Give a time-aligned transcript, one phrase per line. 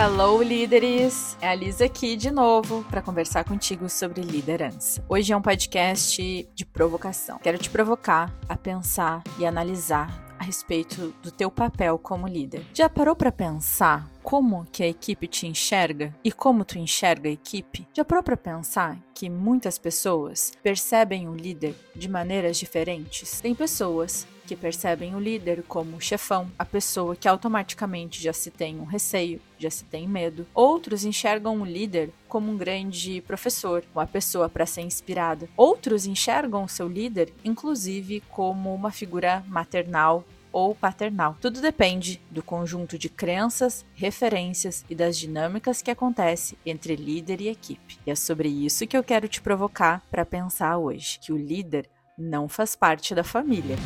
[0.00, 1.36] Hello, líderes!
[1.40, 5.04] É a Lisa aqui de novo para conversar contigo sobre liderança.
[5.08, 7.40] Hoje é um podcast de provocação.
[7.40, 12.64] Quero te provocar a pensar e analisar a respeito do teu papel como líder.
[12.72, 17.32] Já parou para pensar como que a equipe te enxerga e como tu enxerga a
[17.32, 17.84] equipe?
[17.92, 23.40] Já parou para pensar que muitas pessoas percebem o líder de maneiras diferentes?
[23.40, 28.50] Tem pessoas que percebem o líder como o chefão, a pessoa que automaticamente já se
[28.50, 30.46] tem um receio, já se tem medo.
[30.54, 35.50] Outros enxergam o líder como um grande professor, uma pessoa para ser inspirada.
[35.54, 41.36] Outros enxergam o seu líder, inclusive, como uma figura maternal ou paternal.
[41.42, 47.48] Tudo depende do conjunto de crenças, referências e das dinâmicas que acontece entre líder e
[47.48, 47.98] equipe.
[48.06, 51.86] E é sobre isso que eu quero te provocar para pensar hoje, que o líder
[52.16, 53.76] não faz parte da família.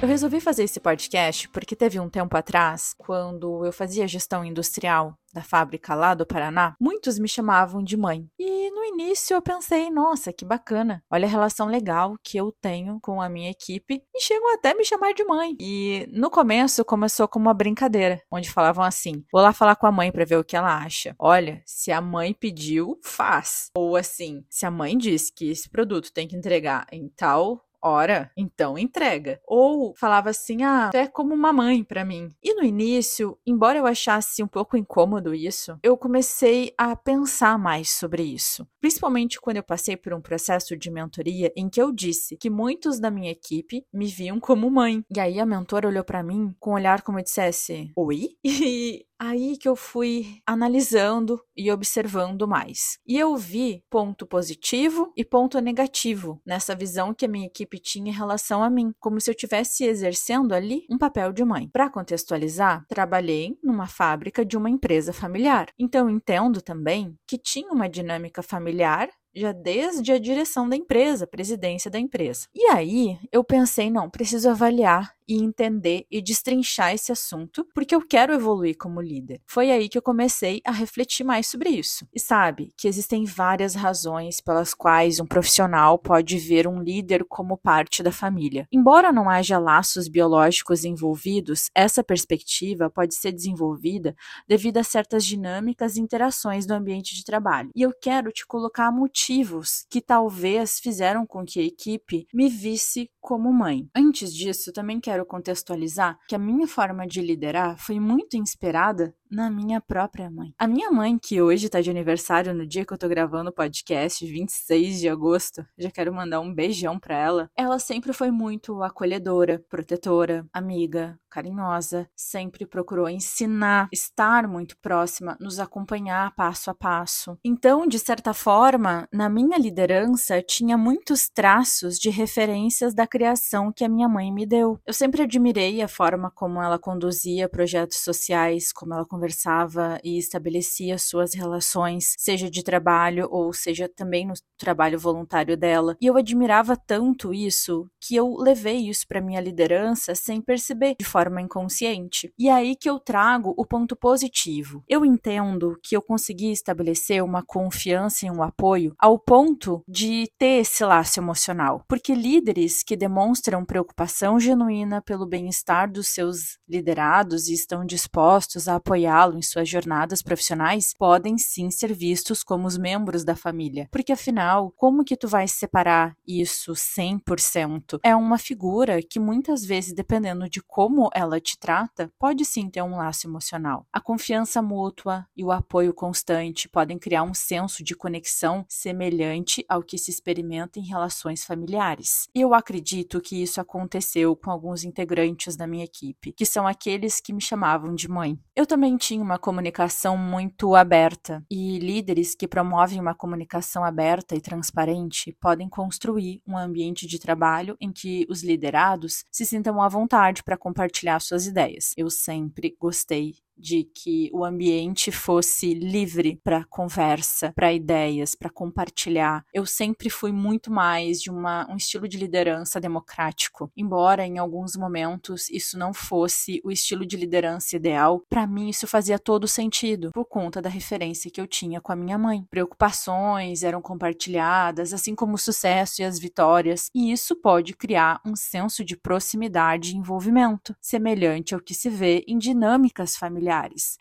[0.00, 5.18] Eu resolvi fazer esse podcast porque teve um tempo atrás, quando eu fazia gestão industrial
[5.32, 8.28] da fábrica lá do Paraná, muitos me chamavam de mãe.
[8.38, 11.02] E no início eu pensei, nossa, que bacana.
[11.10, 14.84] Olha a relação legal que eu tenho com a minha equipe e chegam até me
[14.84, 15.56] chamar de mãe.
[15.60, 19.92] E no começo começou como uma brincadeira, onde falavam assim: "Vou lá falar com a
[19.92, 21.14] mãe para ver o que ela acha.
[21.18, 26.12] Olha, se a mãe pediu, faz." Ou assim, se a mãe diz que esse produto
[26.12, 29.40] tem que entregar em tal Ora, então entrega.
[29.46, 32.30] Ou falava assim: ah, tu é como uma mãe para mim.
[32.42, 37.90] E no início, embora eu achasse um pouco incômodo isso, eu comecei a pensar mais
[37.90, 38.66] sobre isso.
[38.80, 42.98] Principalmente quando eu passei por um processo de mentoria em que eu disse que muitos
[42.98, 45.04] da minha equipe me viam como mãe.
[45.14, 48.30] E aí a mentora olhou para mim com um olhar como eu dissesse: Oi?
[48.68, 52.98] E Aí que eu fui analisando e observando mais.
[53.04, 58.10] E eu vi ponto positivo e ponto negativo nessa visão que a minha equipe tinha
[58.10, 61.68] em relação a mim, como se eu estivesse exercendo ali um papel de mãe.
[61.72, 65.68] Para contextualizar, trabalhei numa fábrica de uma empresa familiar.
[65.78, 71.90] Então entendo também que tinha uma dinâmica familiar já desde a direção da empresa, presidência
[71.90, 72.46] da empresa.
[72.54, 78.06] E aí eu pensei, não, preciso avaliar e entender e destrinchar esse assunto, porque eu
[78.06, 79.40] quero evoluir como líder.
[79.46, 82.06] Foi aí que eu comecei a refletir mais sobre isso.
[82.14, 87.58] E sabe que existem várias razões pelas quais um profissional pode ver um líder como
[87.58, 88.66] parte da família.
[88.72, 94.14] Embora não haja laços biológicos envolvidos, essa perspectiva pode ser desenvolvida
[94.46, 97.70] devido a certas dinâmicas e interações do ambiente de trabalho.
[97.74, 103.10] E eu quero te colocar motivos que talvez fizeram com que a equipe me visse
[103.28, 103.86] como mãe.
[103.94, 109.50] Antes disso, também quero contextualizar que a minha forma de liderar foi muito inspirada na
[109.50, 110.54] minha própria mãe.
[110.58, 113.52] A minha mãe, que hoje está de aniversário no dia que eu tô gravando o
[113.52, 117.50] podcast, 26 de agosto, já quero mandar um beijão para ela.
[117.56, 125.60] Ela sempre foi muito acolhedora, protetora, amiga, carinhosa, sempre procurou ensinar, estar muito próxima, nos
[125.60, 127.38] acompanhar passo a passo.
[127.44, 133.84] Então, de certa forma, na minha liderança tinha muitos traços de referências da criação que
[133.84, 134.80] a minha mãe me deu.
[134.86, 140.96] Eu sempre admirei a forma como ela conduzia projetos sociais, como ela conversava e estabelecia
[140.96, 145.96] suas relações, seja de trabalho ou seja também no trabalho voluntário dela.
[146.00, 151.04] E eu admirava tanto isso que eu levei isso para minha liderança sem perceber, de
[151.04, 152.32] forma inconsciente.
[152.38, 154.84] E é aí que eu trago o ponto positivo.
[154.88, 160.60] Eu entendo que eu consegui estabelecer uma confiança e um apoio ao ponto de ter
[160.60, 167.54] esse laço emocional, porque líderes que demonstram preocupação genuína pelo bem-estar dos seus liderados e
[167.54, 172.76] estão dispostos a apoiar apoiá-lo em suas jornadas profissionais podem sim ser vistos como os
[172.76, 173.88] membros da família.
[173.90, 178.00] Porque afinal, como que tu vai separar isso 100%?
[178.02, 182.82] É uma figura que muitas vezes, dependendo de como ela te trata, pode sim ter
[182.82, 183.86] um laço emocional.
[183.92, 189.82] A confiança mútua e o apoio constante podem criar um senso de conexão semelhante ao
[189.82, 192.28] que se experimenta em relações familiares.
[192.34, 197.20] E eu acredito que isso aconteceu com alguns integrantes da minha equipe, que são aqueles
[197.20, 198.38] que me chamavam de mãe.
[198.54, 204.40] Eu também tinha uma comunicação muito aberta e líderes que promovem uma comunicação aberta e
[204.40, 210.42] transparente podem construir um ambiente de trabalho em que os liderados se sintam à vontade
[210.42, 211.94] para compartilhar suas ideias.
[211.96, 219.44] Eu sempre gostei de que o ambiente fosse livre para conversa, para ideias, para compartilhar.
[219.52, 224.76] Eu sempre fui muito mais de uma, um estilo de liderança democrático, embora em alguns
[224.76, 228.22] momentos isso não fosse o estilo de liderança ideal.
[228.28, 231.96] Para mim isso fazia todo sentido por conta da referência que eu tinha com a
[231.96, 232.44] minha mãe.
[232.50, 238.36] Preocupações eram compartilhadas, assim como o sucesso e as vitórias, e isso pode criar um
[238.36, 243.47] senso de proximidade e envolvimento, semelhante ao que se vê em dinâmicas familiares.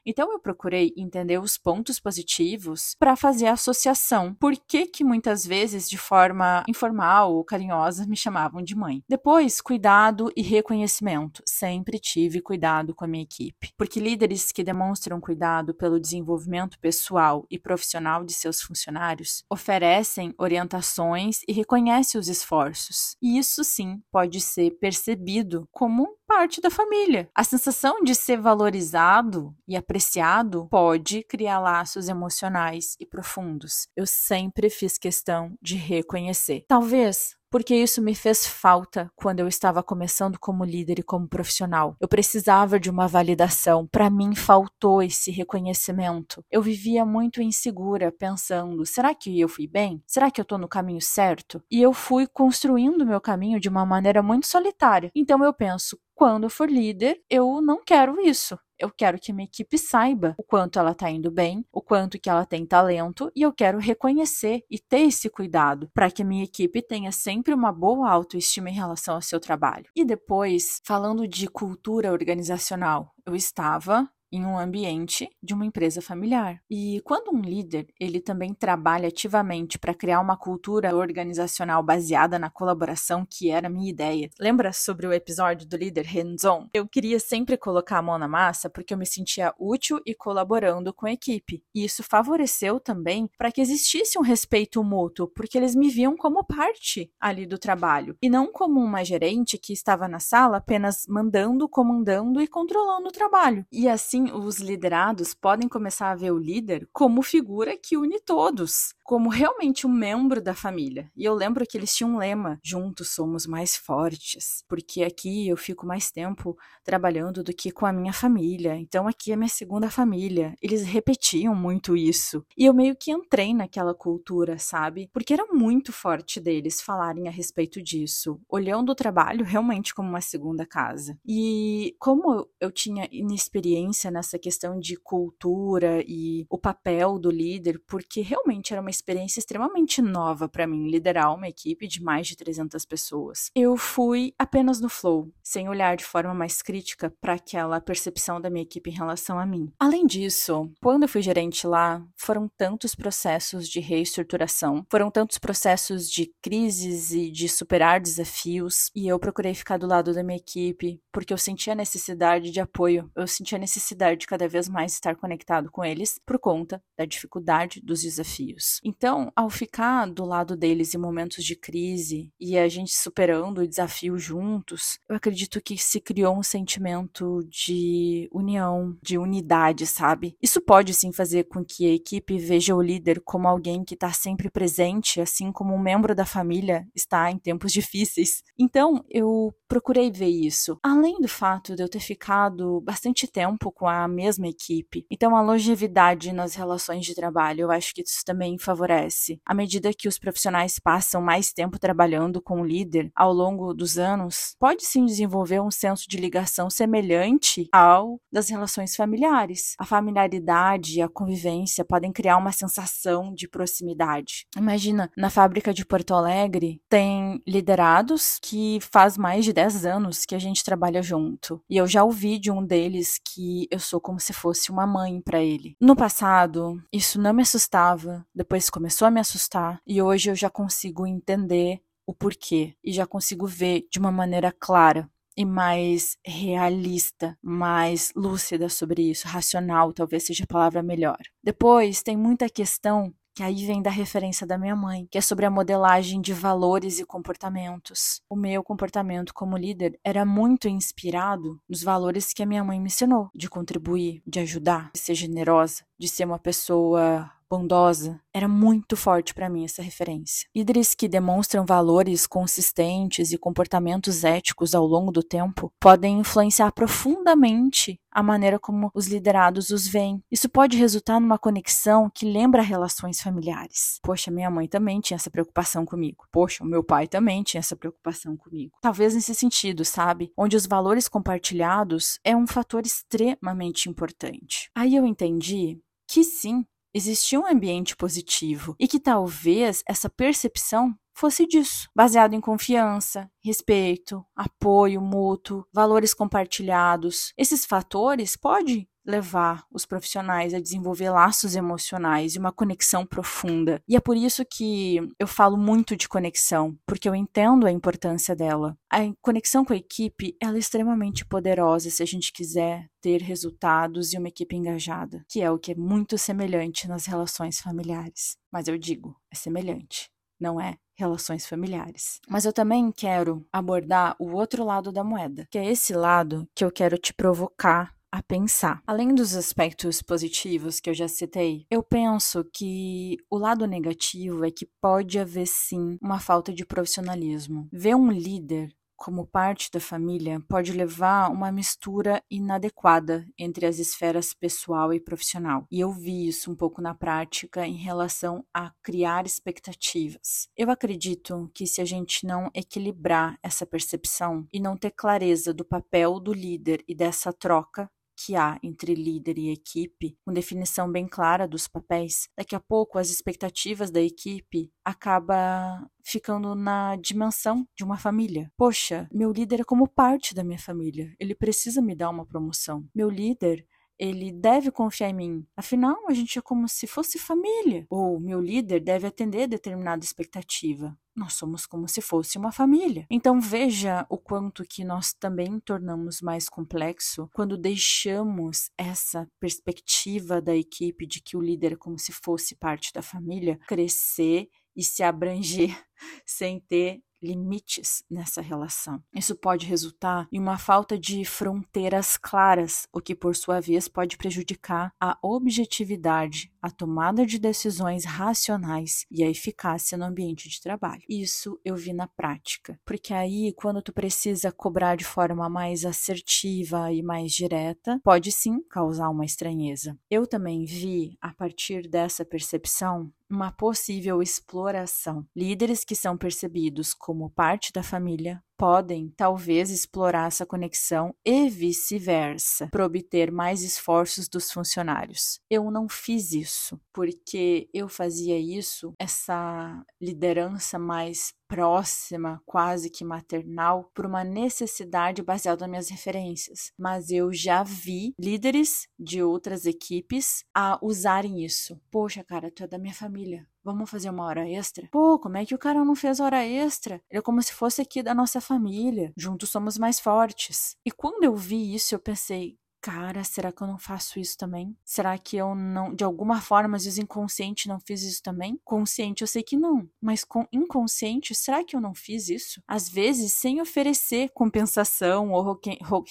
[0.06, 4.34] Então eu procurei entender os pontos positivos para fazer a associação.
[4.34, 9.04] Por que que muitas vezes de forma informal ou carinhosa me chamavam de mãe?
[9.08, 11.44] Depois, cuidado e reconhecimento.
[11.46, 17.46] Sempre tive cuidado com a minha equipe, porque líderes que demonstram cuidado pelo desenvolvimento pessoal
[17.50, 23.16] e profissional de seus funcionários oferecem orientações e reconhecem os esforços.
[23.22, 27.30] E isso sim pode ser percebido como parte da família.
[27.34, 29.37] A sensação de ser valorizado
[29.68, 33.88] e apreciado pode criar laços emocionais e profundos.
[33.96, 36.66] Eu sempre fiz questão de reconhecer.
[36.68, 41.96] Talvez porque isso me fez falta quando eu estava começando como líder e como profissional.
[42.00, 43.88] Eu precisava de uma validação.
[43.88, 46.44] Para mim faltou esse reconhecimento.
[46.52, 50.02] Eu vivia muito insegura, pensando: será que eu fui bem?
[50.06, 51.62] Será que eu estou no caminho certo?
[51.72, 55.12] E eu fui construindo meu caminho de uma maneira muito solitária.
[55.16, 58.58] Então eu penso: quando eu for líder, eu não quero isso.
[58.80, 62.30] Eu quero que minha equipe saiba o quanto ela está indo bem, o quanto que
[62.30, 66.82] ela tem talento e eu quero reconhecer e ter esse cuidado para que minha equipe
[66.82, 69.90] tenha sempre uma boa autoestima em relação ao seu trabalho.
[69.96, 76.62] E depois, falando de cultura organizacional, eu estava em um ambiente de uma empresa familiar.
[76.70, 82.50] E quando um líder, ele também trabalha ativamente para criar uma cultura organizacional baseada na
[82.50, 84.30] colaboração, que era a minha ideia.
[84.40, 86.68] Lembra sobre o episódio do líder hands-on?
[86.74, 90.94] Eu queria sempre colocar a mão na massa porque eu me sentia útil e colaborando
[90.94, 91.64] com a equipe.
[91.74, 96.44] E isso favoreceu também para que existisse um respeito mútuo, porque eles me viam como
[96.44, 101.68] parte ali do trabalho e não como uma gerente que estava na sala apenas mandando,
[101.70, 103.66] comandando e controlando o trabalho.
[103.72, 108.20] E assim assim, os liderados podem começar a ver o líder como figura que une
[108.20, 111.10] todos, como realmente um membro da família.
[111.16, 115.58] E eu lembro que eles tinham um lema: juntos somos mais fortes, porque aqui eu
[115.58, 118.76] fico mais tempo trabalhando do que com a minha família.
[118.76, 120.56] Então aqui é minha segunda família.
[120.62, 122.44] Eles repetiam muito isso.
[122.58, 125.10] E eu meio que entrei naquela cultura, sabe?
[125.14, 130.22] Porque era muito forte deles falarem a respeito disso, olhando o trabalho realmente como uma
[130.22, 131.18] segunda casa.
[131.26, 138.22] E como eu tinha inexperiência nessa questão de cultura e o papel do líder, porque
[138.22, 142.86] realmente era uma experiência extremamente nova para mim liderar uma equipe de mais de 300
[142.86, 143.50] pessoas.
[143.56, 148.50] Eu fui apenas no flow, sem olhar de forma mais crítica para aquela percepção da
[148.50, 149.72] minha equipe em relação a mim.
[149.80, 156.10] Além disso, quando eu fui gerente lá, foram tantos processos de reestruturação, foram tantos processos
[156.10, 161.02] de crises e de superar desafios, e eu procurei ficar do lado da minha equipe
[161.12, 165.16] porque eu sentia necessidade de apoio, eu sentia necessidade necessidade de cada vez mais estar
[165.16, 168.80] conectado com eles por conta da dificuldade dos desafios.
[168.84, 173.68] Então, ao ficar do lado deles em momentos de crise e a gente superando o
[173.68, 180.36] desafio juntos, eu acredito que se criou um sentimento de união, de unidade, sabe?
[180.42, 184.12] Isso pode sim fazer com que a equipe veja o líder como alguém que está
[184.12, 188.44] sempre presente, assim como um membro da família está em tempos difíceis.
[188.58, 190.78] Então, eu procurei ver isso.
[190.84, 195.06] Além do fato de eu ter ficado bastante tempo com a mesma equipe.
[195.12, 199.40] Então, a longevidade nas relações de trabalho, eu acho que isso também favorece.
[199.46, 203.98] À medida que os profissionais passam mais tempo trabalhando com o líder ao longo dos
[203.98, 209.76] anos, pode sim desenvolver um senso de ligação semelhante ao das relações familiares.
[209.80, 214.46] A familiaridade e a convivência podem criar uma sensação de proximidade.
[214.56, 220.36] Imagina, na fábrica de Porto Alegre, tem liderados que faz mais de 10 anos que
[220.36, 221.60] a gente trabalha junto.
[221.68, 225.20] E eu já ouvi de um deles que eu sou como se fosse uma mãe
[225.20, 225.76] para ele.
[225.82, 230.48] No passado, isso não me assustava, depois começou a me assustar e hoje eu já
[230.48, 237.36] consigo entender o porquê e já consigo ver de uma maneira clara e mais realista,
[237.42, 241.18] mais lúcida sobre isso, racional, talvez seja a palavra melhor.
[241.44, 245.46] Depois tem muita questão que aí vem da referência da minha mãe, que é sobre
[245.46, 248.20] a modelagem de valores e comportamentos.
[248.28, 252.88] O meu comportamento como líder era muito inspirado nos valores que a minha mãe me
[252.88, 258.20] ensinou, de contribuir, de ajudar, de ser generosa, de ser uma pessoa bondosa.
[258.34, 260.48] Era muito forte para mim essa referência.
[260.56, 268.00] Líderes que demonstram valores consistentes e comportamentos éticos ao longo do tempo podem influenciar profundamente
[268.12, 270.24] a maneira como os liderados os veem.
[270.32, 274.00] Isso pode resultar numa conexão que lembra relações familiares.
[274.02, 276.26] Poxa, minha mãe também tinha essa preocupação comigo.
[276.32, 278.74] Poxa, o meu pai também tinha essa preocupação comigo.
[278.82, 280.32] Talvez nesse sentido, sabe?
[280.36, 284.72] Onde os valores compartilhados é um fator extremamente importante.
[284.76, 291.48] Aí eu entendi que sim, existia um ambiente positivo e que talvez essa percepção fosse
[291.48, 297.34] disso, baseado em confiança, respeito, apoio mútuo, valores compartilhados.
[297.36, 303.82] Esses fatores podem levar os profissionais a desenvolver laços emocionais e uma conexão profunda.
[303.88, 308.36] E é por isso que eu falo muito de conexão, porque eu entendo a importância
[308.36, 308.78] dela.
[308.92, 314.14] A conexão com a equipe ela é extremamente poderosa se a gente quiser ter resultados
[314.14, 318.36] e uma equipe engajada, que é o que é muito semelhante nas relações familiares.
[318.52, 320.10] Mas eu digo, é semelhante,
[320.40, 322.20] não é relações familiares.
[322.28, 326.66] Mas eu também quero abordar o outro lado da moeda, que é esse lado que
[326.66, 328.82] eu quero te provocar a pensar.
[328.88, 334.50] Além dos aspectos positivos que eu já citei, eu penso que o lado negativo é
[334.50, 337.70] que pode haver sim uma falta de profissionalismo.
[337.72, 344.34] Ver um líder como parte da família pode levar uma mistura inadequada entre as esferas
[344.34, 345.68] pessoal e profissional.
[345.72, 350.50] E eu vi isso um pouco na prática em relação a criar expectativas.
[350.58, 355.64] Eu acredito que se a gente não equilibrar essa percepção e não ter clareza do
[355.64, 361.08] papel do líder e dessa troca, que há entre líder e equipe, com definição bem
[361.08, 367.84] clara dos papéis, daqui a pouco as expectativas da equipe acaba ficando na dimensão de
[367.84, 368.52] uma família.
[368.58, 371.14] Poxa, meu líder é como parte da minha família.
[371.20, 372.84] Ele precisa me dar uma promoção.
[372.96, 373.66] Meu líder
[374.00, 375.48] ele deve confiar em mim.
[375.56, 377.86] Afinal, a gente é como se fosse família.
[377.90, 380.98] Ou meu líder deve atender determinada expectativa.
[381.16, 383.08] Nós somos como se fosse uma família.
[383.10, 390.56] Então veja o quanto que nós também tornamos mais complexo quando deixamos essa perspectiva da
[390.56, 395.02] equipe de que o líder é como se fosse parte da família crescer e se
[395.02, 395.76] abranger
[396.24, 399.02] sem ter limites nessa relação.
[399.14, 404.18] Isso pode resultar em uma falta de fronteiras claras, o que por sua vez pode
[404.18, 411.02] prejudicar a objetividade, a tomada de decisões racionais e a eficácia no ambiente de trabalho.
[411.08, 416.92] Isso eu vi na prática, porque aí quando tu precisa cobrar de forma mais assertiva
[416.92, 419.98] e mais direta, pode sim causar uma estranheza.
[420.12, 425.26] Eu também vi a partir dessa percepção uma possível exploração.
[425.36, 432.68] Líderes que são percebidos como parte da família podem, talvez, explorar essa conexão e vice-versa,
[432.72, 435.40] para obter mais esforços dos funcionários.
[435.50, 443.90] Eu não fiz isso, porque eu fazia isso, essa liderança mais próxima, quase que maternal,
[443.94, 446.72] por uma necessidade baseada nas minhas referências.
[446.78, 451.80] Mas eu já vi líderes de outras equipes a usarem isso.
[451.90, 453.48] Poxa, cara, tu é da minha família.
[453.64, 454.88] Vamos fazer uma hora extra?
[454.90, 457.02] Pô, como é que o cara não fez hora extra?
[457.10, 459.12] Ele é como se fosse aqui da nossa família.
[459.18, 460.78] Juntos somos mais fortes.
[460.86, 464.76] E quando eu vi isso, eu pensei, cara, será que eu não faço isso também?
[464.84, 468.60] Será que eu não, de alguma forma, às vezes inconsciente, não fiz isso também?
[468.64, 472.62] Consciente, eu sei que não, mas com inconsciente, será que eu não fiz isso?
[472.68, 475.60] Às vezes, sem oferecer compensação ou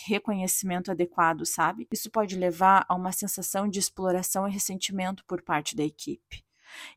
[0.07, 1.87] reconhecimento adequado, sabe?
[1.93, 6.46] Isso pode levar a uma sensação de exploração e ressentimento por parte da equipe.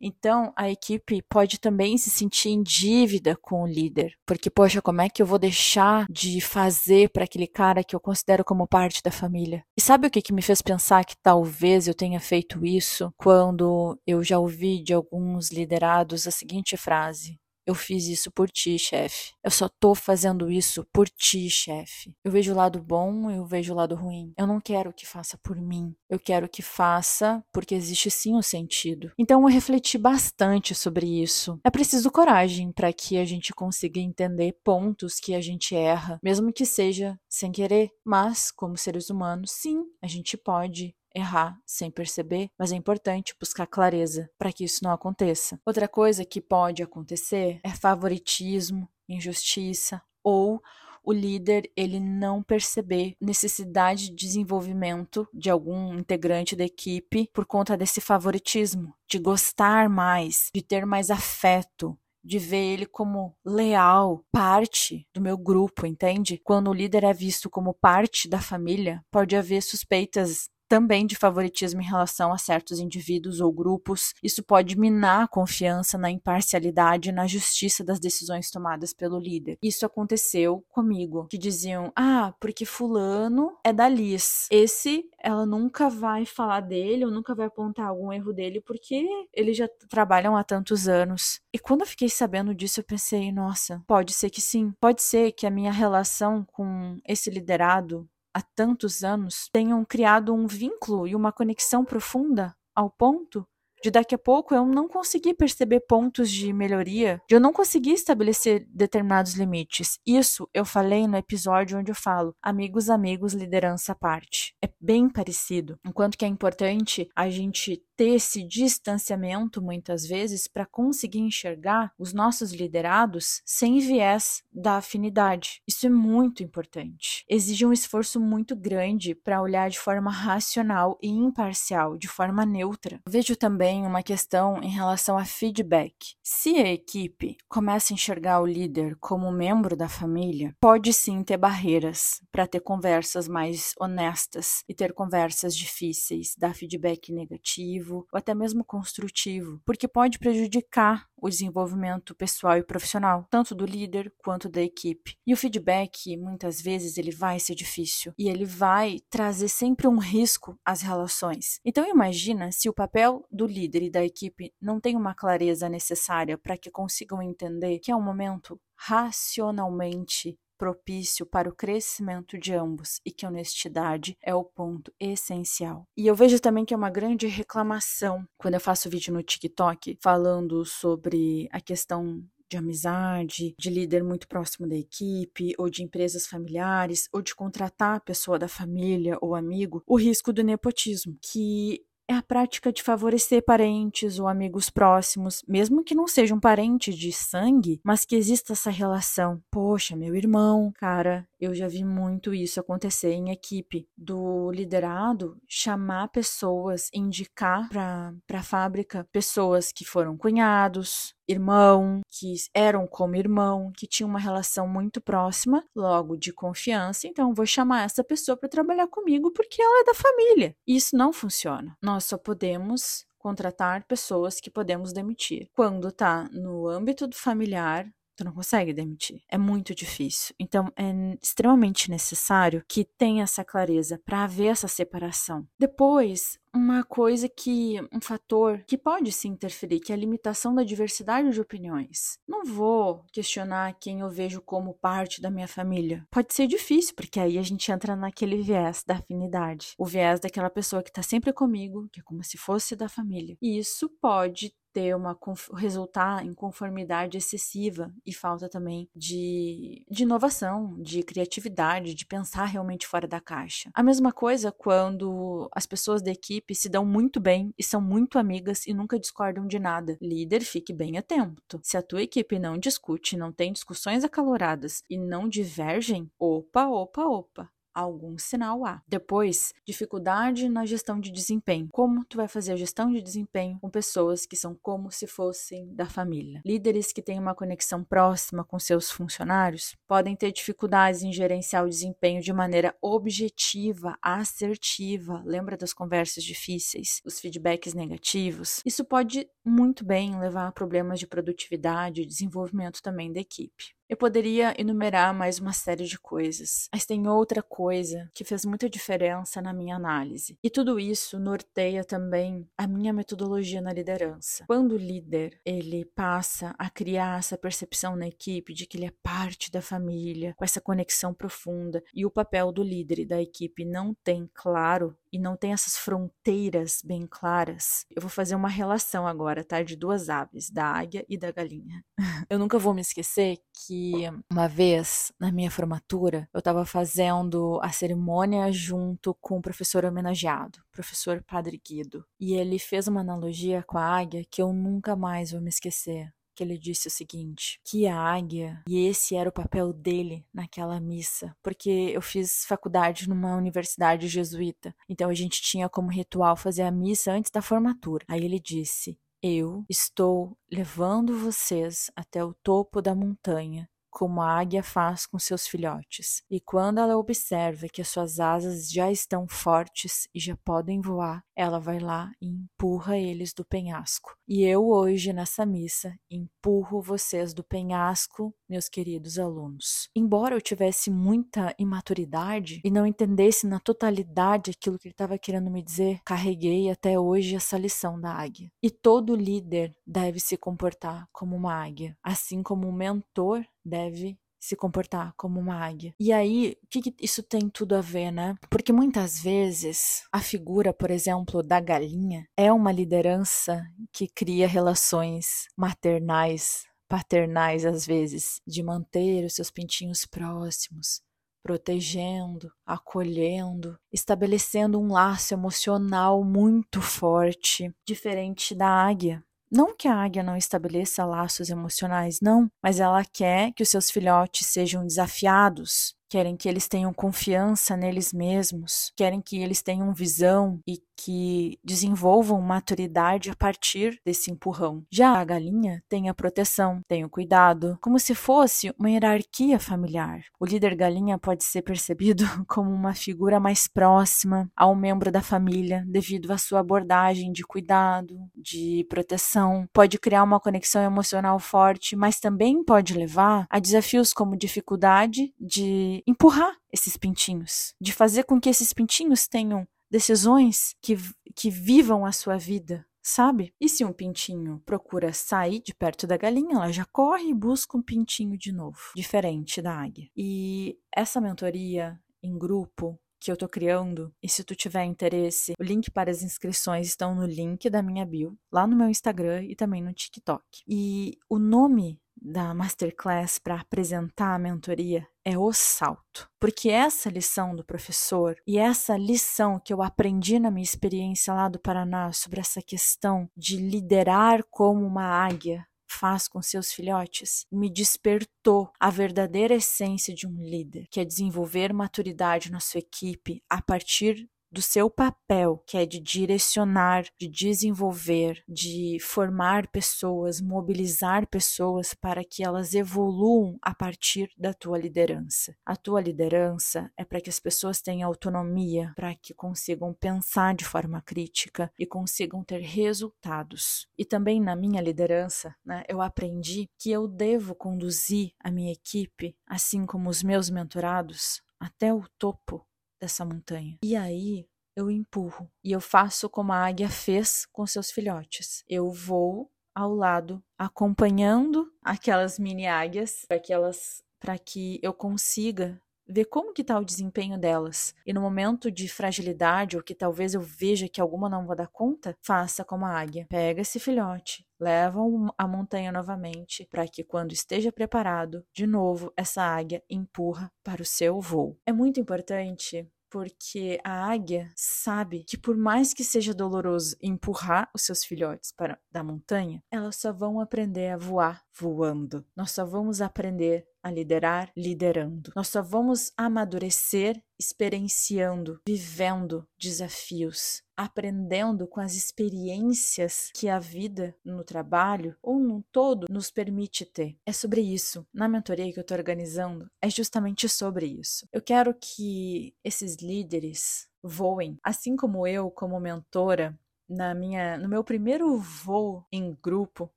[0.01, 5.01] Então, a equipe pode também se sentir em dívida com o líder, porque, poxa, como
[5.01, 9.01] é que eu vou deixar de fazer para aquele cara que eu considero como parte
[9.03, 9.63] da família?
[9.77, 13.99] E sabe o que, que me fez pensar que talvez eu tenha feito isso quando
[14.05, 19.33] eu já ouvi de alguns liderados a seguinte frase: eu fiz isso por ti, chefe.
[19.43, 22.11] Eu só tô fazendo isso por ti, chefe.
[22.23, 24.33] Eu vejo o lado bom, eu vejo o lado ruim.
[24.35, 25.95] Eu não quero que faça por mim.
[26.09, 29.11] Eu quero que faça porque existe sim o um sentido.
[29.19, 31.59] Então eu refleti bastante sobre isso.
[31.63, 36.51] É preciso coragem para que a gente consiga entender pontos que a gente erra, mesmo
[36.51, 37.91] que seja sem querer.
[38.03, 43.67] Mas, como seres humanos, sim, a gente pode errar sem perceber, mas é importante buscar
[43.67, 45.59] clareza para que isso não aconteça.
[45.65, 50.61] Outra coisa que pode acontecer é favoritismo, injustiça ou
[51.03, 57.77] o líder ele não perceber necessidade de desenvolvimento de algum integrante da equipe por conta
[57.77, 65.07] desse favoritismo, de gostar mais, de ter mais afeto, de ver ele como leal, parte
[65.13, 66.39] do meu grupo, entende?
[66.43, 71.81] Quando o líder é visto como parte da família, pode haver suspeitas também de favoritismo
[71.81, 74.13] em relação a certos indivíduos ou grupos.
[74.23, 79.57] Isso pode minar a confiança na imparcialidade e na justiça das decisões tomadas pelo líder.
[79.61, 84.47] Isso aconteceu comigo, que diziam: "Ah, porque fulano é da Liz.
[84.51, 89.57] Esse ela nunca vai falar dele, ou nunca vai apontar algum erro dele, porque eles
[89.57, 91.41] já trabalham há tantos anos.
[91.53, 94.71] E quando eu fiquei sabendo disso, eu pensei, nossa, pode ser que sim.
[94.79, 100.48] Pode ser que a minha relação com esse liderado há tantos anos tenham criado um
[100.48, 103.45] vínculo e uma conexão profunda ao ponto
[103.81, 107.93] de daqui a pouco eu não conseguir perceber pontos de melhoria, de eu não conseguir
[107.93, 110.00] estabelecer determinados limites.
[110.05, 114.53] Isso eu falei no episódio onde eu falo amigos, amigos, liderança à parte.
[114.63, 115.79] É bem parecido.
[115.86, 122.13] Enquanto que é importante a gente ter esse distanciamento muitas vezes para conseguir enxergar os
[122.13, 125.62] nossos liderados sem viés da afinidade.
[125.68, 127.25] Isso é muito importante.
[127.27, 133.01] Exige um esforço muito grande para olhar de forma racional e imparcial, de forma neutra.
[133.06, 136.15] Eu vejo também uma questão em relação a feedback.
[136.24, 141.36] Se a equipe começa a enxergar o líder como membro da família, pode sim ter
[141.36, 148.34] barreiras para ter conversas mais honestas e ter conversas difíceis, dar feedback negativo ou até
[148.34, 154.62] mesmo construtivo, porque pode prejudicar o desenvolvimento pessoal e profissional, tanto do líder quanto da
[154.62, 155.17] equipe.
[155.27, 159.98] E o feedback, muitas vezes, ele vai ser difícil e ele vai trazer sempre um
[159.98, 161.60] risco às relações.
[161.65, 166.38] Então imagina se o papel do líder e da equipe não tem uma clareza necessária
[166.38, 173.00] para que consigam entender que é um momento racionalmente propício para o crescimento de ambos
[173.06, 175.88] e que honestidade é o ponto essencial.
[175.96, 179.98] E eu vejo também que é uma grande reclamação quando eu faço vídeo no TikTok
[180.01, 186.25] falando sobre a questão de amizade, de líder muito próximo da equipe, ou de empresas
[186.25, 191.86] familiares, ou de contratar a pessoa da família ou amigo, o risco do nepotismo, que
[192.10, 197.13] é a prática de favorecer parentes ou amigos próximos, mesmo que não sejam parentes de
[197.13, 199.39] sangue, mas que exista essa relação.
[199.51, 206.10] Poxa, meu irmão, cara, eu já vi muito isso acontecer em equipe do liderado chamar
[206.10, 213.88] pessoas, indicar para a fábrica pessoas que foram cunhados, irmão, que eram como irmão, que
[213.88, 217.08] tinham uma relação muito próxima, logo de confiança.
[217.08, 220.55] Então, vou chamar essa pessoa para trabalhar comigo porque ela é da família.
[220.67, 221.77] Isso não funciona.
[221.81, 225.50] Nós só podemos contratar pessoas que podemos demitir.
[225.53, 227.86] Quando está no âmbito do familiar,
[228.19, 229.21] tu não consegue demitir.
[229.29, 230.35] É muito difícil.
[230.38, 235.47] Então, é extremamente necessário que tenha essa clareza para haver essa separação.
[235.58, 240.63] Depois, uma coisa que um fator que pode se interferir, que é a limitação da
[240.63, 242.17] diversidade de opiniões.
[242.27, 246.05] Não vou questionar quem eu vejo como parte da minha família.
[246.12, 250.49] Pode ser difícil, porque aí a gente entra naquele viés da afinidade, o viés daquela
[250.49, 253.38] pessoa que está sempre comigo, que é como se fosse da família.
[253.41, 255.18] E isso pode ter uma
[255.58, 262.88] resultar em conformidade excessiva e falta também de, de inovação, de criatividade, de pensar realmente
[262.88, 263.70] fora da caixa.
[263.74, 268.18] A mesma coisa quando as pessoas da equipe se dão muito bem e são muito
[268.18, 269.98] amigas e nunca discordam de nada.
[270.02, 271.60] Líder, fique bem atento.
[271.62, 277.04] Se a tua equipe não discute, não tem discussões acaloradas e não divergem, opa, opa,
[277.04, 278.82] opa algum sinal há.
[278.88, 281.70] Depois, dificuldade na gestão de desempenho.
[281.72, 285.74] Como tu vai fazer a gestão de desempenho com pessoas que são como se fossem
[285.74, 286.42] da família?
[286.46, 291.70] Líderes que têm uma conexão próxima com seus funcionários podem ter dificuldades em gerenciar o
[291.70, 295.22] desempenho de maneira objetiva, assertiva.
[295.26, 298.62] Lembra das conversas difíceis, os feedbacks negativos?
[298.65, 303.79] Isso pode muito bem levar a problemas de produtividade e desenvolvimento também da equipe.
[303.89, 308.69] Eu poderia enumerar mais uma série de coisas, mas tem outra coisa que fez muita
[308.69, 310.38] diferença na minha análise.
[310.43, 314.43] E tudo isso norteia também a minha metodologia na liderança.
[314.45, 318.93] Quando o líder, ele passa a criar essa percepção na equipe de que ele é
[319.02, 323.65] parte da família, com essa conexão profunda, e o papel do líder e da equipe
[323.65, 329.08] não tem claro e não tem essas fronteiras bem claras, eu vou fazer uma relação
[329.08, 329.62] agora, tá?
[329.63, 331.84] De duas aves, da águia e da galinha.
[332.30, 333.93] eu nunca vou me esquecer que
[334.32, 340.60] uma vez na minha formatura eu estava fazendo a cerimônia junto com o professor homenageado,
[340.72, 345.32] professor Padre Guido, e ele fez uma analogia com a águia que eu nunca mais
[345.32, 349.34] vou me esquecer que ele disse o seguinte: que a águia, e esse era o
[349.34, 355.67] papel dele naquela missa, porque eu fiz faculdade numa universidade jesuíta, então a gente tinha
[355.67, 358.06] como ritual fazer a missa antes da formatura.
[358.08, 364.63] Aí ele disse: Eu estou levando vocês até o topo da montanha como a águia
[364.63, 366.23] faz com seus filhotes.
[366.30, 371.23] E quando ela observa que as suas asas já estão fortes e já podem voar,
[371.36, 374.15] ela vai lá e empurra eles do penhasco.
[374.28, 379.89] E eu hoje nessa missa empurro vocês do penhasco, meus queridos alunos.
[379.95, 385.49] Embora eu tivesse muita imaturidade e não entendesse na totalidade aquilo que ele estava querendo
[385.49, 388.52] me dizer, carreguei até hoje essa lição da águia.
[388.62, 394.55] E todo líder deve se comportar como uma águia, assim como o mentor deve se
[394.55, 395.93] comportar como uma águia.
[395.99, 398.36] E aí, o que, que, isso tem tudo a ver, né?
[398.49, 405.47] Porque muitas vezes a figura, por exemplo, da galinha é uma liderança que cria relações
[405.58, 411.01] maternais, paternais às vezes, de manter os seus pintinhos próximos,
[411.43, 419.23] protegendo, acolhendo, estabelecendo um laço emocional muito forte, diferente da águia.
[419.51, 423.89] Não que a águia não estabeleça laços emocionais, não, mas ela quer que os seus
[423.89, 430.59] filhotes sejam desafiados, querem que eles tenham confiança neles mesmos, querem que eles tenham visão
[430.67, 434.83] e que desenvolvam maturidade a partir desse empurrão.
[434.91, 440.21] Já a galinha tem a proteção, tem o cuidado, como se fosse uma hierarquia familiar.
[440.38, 445.85] O líder galinha pode ser percebido como uma figura mais próxima ao membro da família
[445.88, 449.69] devido à sua abordagem de cuidado, de proteção.
[449.71, 456.03] Pode criar uma conexão emocional forte, mas também pode levar a desafios como dificuldade de
[456.05, 460.97] empurrar esses pintinhos, de fazer com que esses pintinhos tenham decisões que,
[461.36, 463.54] que vivam a sua vida, sabe?
[463.60, 467.78] E se um pintinho procura sair de perto da galinha, ela já corre e busca
[467.78, 470.10] um pintinho de novo, diferente da águia.
[470.15, 475.63] E essa mentoria em grupo que eu tô criando, e se tu tiver interesse, o
[475.63, 479.56] link para as inscrições estão no link da minha bio, lá no meu Instagram e
[479.56, 480.43] também no TikTok.
[480.65, 486.29] E o nome da masterclass para apresentar a mentoria é o salto.
[486.39, 491.47] Porque essa lição do professor e essa lição que eu aprendi na minha experiência lá
[491.47, 497.69] do Paraná sobre essa questão de liderar como uma águia faz com seus filhotes me
[497.69, 503.62] despertou a verdadeira essência de um líder, que é desenvolver maturidade na sua equipe a
[503.62, 511.93] partir do seu papel, que é de direcionar, de desenvolver, de formar pessoas, mobilizar pessoas
[511.93, 515.55] para que elas evoluam a partir da tua liderança.
[515.65, 520.65] A tua liderança é para que as pessoas tenham autonomia, para que consigam pensar de
[520.65, 523.88] forma crítica e consigam ter resultados.
[523.97, 529.35] E também na minha liderança, né, eu aprendi que eu devo conduzir a minha equipe,
[529.45, 532.65] assim como os meus mentorados, até o topo
[532.99, 533.77] dessa montanha.
[533.83, 538.63] E aí eu empurro e eu faço como a águia fez com seus filhotes.
[538.67, 545.81] Eu vou ao lado, acompanhando aquelas mini águias para que elas para que eu consiga
[546.10, 547.93] ver como que está o desempenho delas.
[548.06, 551.67] E no momento de fragilidade, ou que talvez eu veja que alguma não vou dar
[551.67, 553.28] conta, faça como a águia.
[553.30, 555.00] Pega esse filhote, leva
[555.38, 560.86] a montanha novamente, para que quando esteja preparado, de novo, essa águia empurra para o
[560.86, 561.58] seu voo.
[561.65, 567.82] É muito importante porque a águia sabe que por mais que seja doloroso empurrar os
[567.82, 572.26] seus filhotes para da montanha, elas só vão aprender a voar voando.
[572.36, 575.32] Nós só vamos aprender a liderar liderando.
[575.36, 584.43] Nós só vamos amadurecer experienciando, vivendo desafios, aprendendo com as experiências que a vida no
[584.43, 587.17] trabalho ou no todo nos permite ter.
[587.26, 588.06] É sobre isso.
[588.13, 591.28] Na mentoria que eu estou organizando, é justamente sobre isso.
[591.32, 596.58] Eu quero que esses líderes voem, assim como eu, como mentora,
[596.89, 599.91] na minha, no meu primeiro voo em grupo,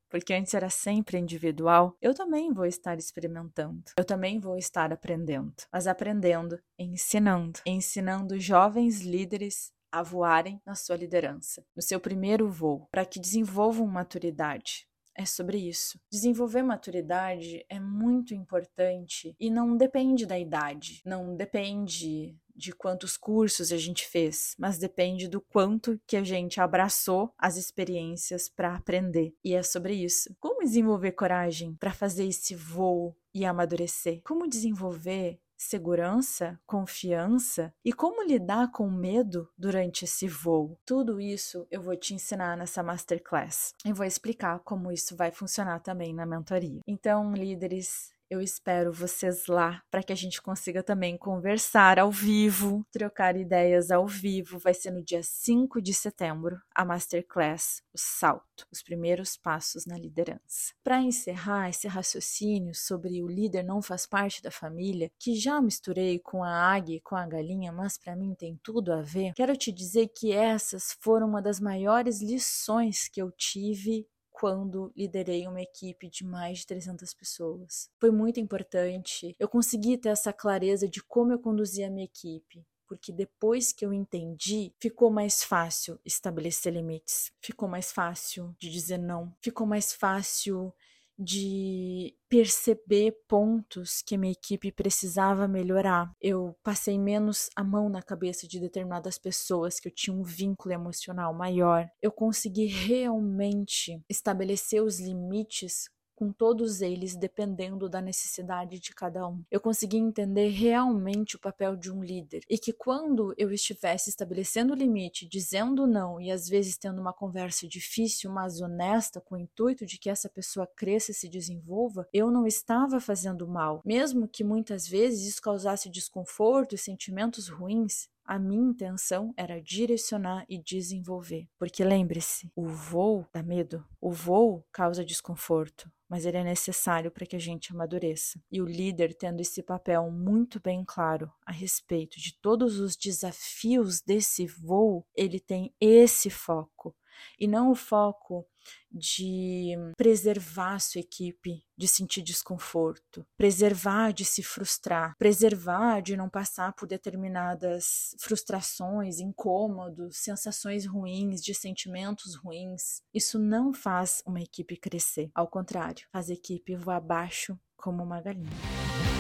[0.13, 3.83] porque antes era sempre individual, eu também vou estar experimentando.
[3.97, 10.97] Eu também vou estar aprendendo, mas aprendendo, ensinando, ensinando jovens líderes a voarem na sua
[10.97, 16.01] liderança, no seu primeiro voo, para que desenvolvam maturidade, é sobre isso.
[16.11, 23.73] Desenvolver maturidade é muito importante e não depende da idade, não depende de quantos cursos
[23.73, 29.35] a gente fez, mas depende do quanto que a gente abraçou as experiências para aprender.
[29.45, 30.35] E é sobre isso.
[30.41, 34.21] Como desenvolver coragem para fazer esse voo e amadurecer?
[34.25, 40.77] Como desenvolver segurança, confiança e como lidar com medo durante esse voo.
[40.85, 45.81] Tudo isso eu vou te ensinar nessa masterclass e vou explicar como isso vai funcionar
[45.81, 46.81] também na mentoria.
[46.87, 52.83] Então, líderes, Eu espero vocês lá para que a gente consiga também conversar ao vivo,
[52.91, 54.59] trocar ideias ao vivo.
[54.59, 59.99] Vai ser no dia 5 de setembro, a Masterclass, o salto, os primeiros passos na
[59.99, 60.73] liderança.
[60.83, 66.19] Para encerrar esse raciocínio sobre o líder não faz parte da família, que já misturei
[66.19, 69.55] com a águia e com a galinha, mas para mim tem tudo a ver, quero
[69.55, 75.61] te dizer que essas foram uma das maiores lições que eu tive quando liderei uma
[75.61, 77.91] equipe de mais de 300 pessoas.
[78.01, 79.37] Foi muito importante.
[79.39, 83.87] Eu consegui ter essa clareza de como eu conduzia a minha equipe, porque depois que
[83.87, 89.93] eu entendi, ficou mais fácil estabelecer limites, ficou mais fácil de dizer não, ficou mais
[89.93, 90.75] fácil
[91.19, 96.11] de perceber pontos que minha equipe precisava melhorar.
[96.21, 100.75] Eu passei menos a mão na cabeça de determinadas pessoas que eu tinha um vínculo
[100.75, 101.87] emocional maior.
[102.01, 109.43] Eu consegui realmente estabelecer os limites com todos eles dependendo da necessidade de cada um.
[109.51, 114.75] Eu consegui entender realmente o papel de um líder e que quando eu estivesse estabelecendo
[114.75, 119.87] limite, dizendo não e às vezes tendo uma conversa difícil, mas honesta, com o intuito
[119.87, 124.45] de que essa pessoa cresça e se desenvolva, eu não estava fazendo mal, mesmo que
[124.45, 128.09] muitas vezes isso causasse desconforto e sentimentos ruins.
[128.33, 131.47] A minha intenção era direcionar e desenvolver.
[131.59, 137.27] Porque lembre-se, o voo dá medo, o voo causa desconforto, mas ele é necessário para
[137.27, 138.41] que a gente amadureça.
[138.51, 144.01] E o líder, tendo esse papel muito bem claro a respeito de todos os desafios
[144.01, 146.97] desse voo, ele tem esse foco
[147.39, 148.47] e não o foco
[148.91, 156.73] de preservar sua equipe de sentir desconforto, preservar de se frustrar, preservar de não passar
[156.75, 163.03] por determinadas frustrações, incômodos, sensações ruins, de sentimentos ruins.
[163.13, 168.21] Isso não faz uma equipe crescer, ao contrário, faz a equipe voar abaixo como uma
[168.21, 169.12] galinha.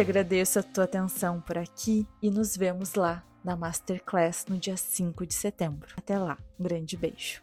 [0.00, 4.74] Te agradeço a tua atenção por aqui e nos vemos lá na Masterclass no dia
[4.74, 5.94] 5 de setembro.
[5.94, 7.42] Até lá, um grande beijo.